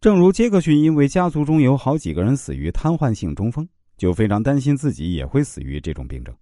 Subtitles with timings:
[0.00, 6.32] 正如杰克逊因为家族中有好几个人死于瘫痪性中风，就非常担心自己也会死于这种病症，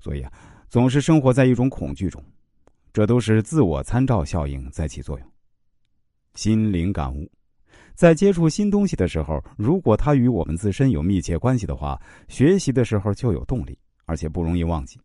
[0.00, 0.32] 所以啊，
[0.68, 2.22] 总是生活在一种恐惧中。
[2.92, 5.28] 这都是自我参照效应在起作用。
[6.34, 7.30] 心灵感悟，
[7.94, 14.98] 在接触新东西的时候，如果它与我们自身有密切关系的话，学习的时候就有动力，而且不容易忘记。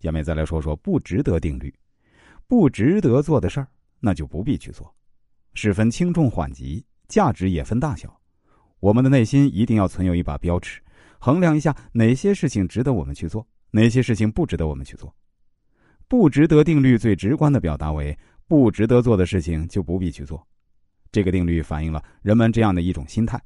[0.00, 1.72] 下面再来说说不值得定律，
[2.48, 3.68] 不值得做的事儿，
[4.00, 4.92] 那就不必去做。
[5.54, 8.20] 是分轻重缓急，价值也分大小。
[8.80, 10.80] 我们的内心一定要存有一把标尺，
[11.18, 15.14] 衡量一下哪些事情值得我们去做，哪些事情不值得我们去做。
[16.06, 20.46] 不值得定律最直观的表达为：不值得做的事情就不必去做。
[21.10, 23.40] 这个定律反映了人们这样的一种心态：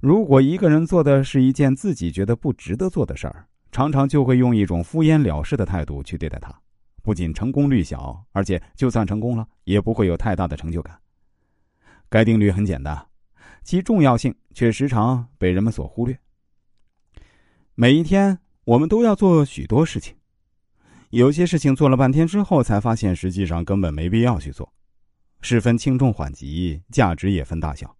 [0.00, 6.54] 如果一个人做的是一件自己觉得不值得做的事儿，常常就会用一种敷衍了事的态度去对待它，
[7.02, 10.96] 不仅成功率小，而且就算成功了，也不会有太大的成就感。
[12.08, 13.06] 该定律很简单，
[13.62, 16.18] 其重要性却时常被人们所忽略。
[17.74, 20.14] 每一天，我们都要做许多事情，
[21.10, 24.72] 有些事情做了半天之后，才发现实际上根本没必要去做。
[25.40, 27.94] 是分轻重缓急，价值也分大小。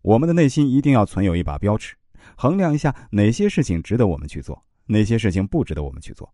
[0.00, 1.94] 我们的内心一定要存有一把标尺，
[2.36, 6.32] 衡量一下哪些事情值得我们去做，哪些事情不值得我们去做。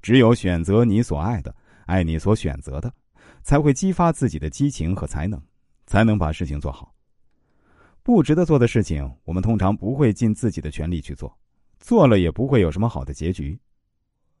[0.00, 2.90] 只有选择你所爱的，爱你所选择的，
[3.42, 5.42] 才会激发自己的激情和才能。
[5.90, 6.94] 才能把事情做好。
[8.04, 11.36] 不值得做的事情，我们通常不会尽自己的全力去做，
[11.80, 13.58] 做了也不会有什么好的结局。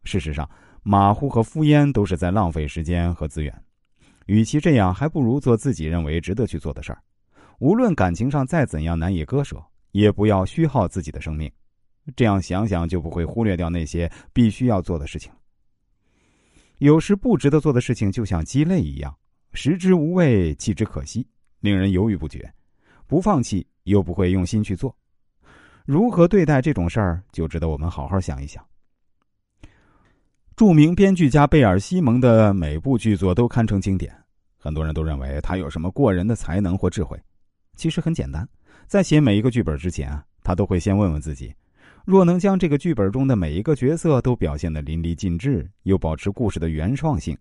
[0.04, 0.48] 事实上，
[0.84, 3.52] 马虎和敷衍都是在浪费时间和资源。
[4.26, 7.02] 与其这样，还不如做自己认为值得去做的事儿。
[7.58, 11.50] 无论感情上再怎样难以割舍，也不要虚耗自己的生命。
[12.14, 15.32] 这样想想，就不会忽略掉那些必须要做的事情。
[16.78, 19.14] 有时不值得做的事情，就像鸡肋一样，
[19.52, 21.26] 食之无味，弃之可惜。
[21.60, 22.52] 令人犹豫不决，
[23.06, 24.94] 不放弃又不会用心去做，
[25.84, 28.64] 如何对待这种事儿，就值得我们好好想一想。
[30.56, 34.14] 著名编剧家贝尔·西蒙的每部剧作都堪称经典，
[34.58, 37.18] 很多人都认为他有什么过人的才能或智慧。
[37.76, 38.46] 其实很简单，
[38.86, 41.54] 在写每一个剧本之前啊，他都会先问问自己：
[42.04, 47.36] 若能将这个剧本中的每一个角色都表现得淋漓尽致，又保持故事的原创性，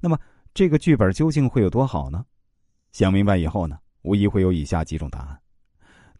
[0.00, 0.18] 那么
[0.54, 2.24] 这个剧本究竟会有多好呢？
[2.94, 5.36] 想明白以后呢，无疑会有以下几种答案：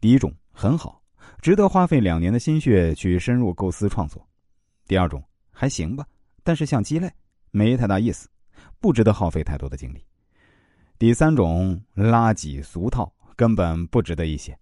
[0.01, 1.01] 第一种很好，
[1.41, 4.21] 值得花费两年的心血去深入构思创作；
[4.85, 6.05] 第二种还行吧，
[6.43, 7.09] 但是像鸡肋，
[7.51, 8.27] 没太大意思，
[8.81, 9.99] 不值得耗费太多的精力；
[10.99, 14.59] 第三种垃圾俗套，根本不值得一写。